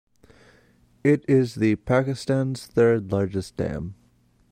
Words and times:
It 1.03 1.23
is 1.29 1.53
the 1.53 1.75
Pakistan's 1.75 2.65
third 2.65 3.11
largest 3.11 3.55
dam. 3.55 3.93